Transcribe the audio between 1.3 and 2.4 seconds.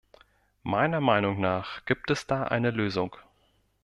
nach gibt es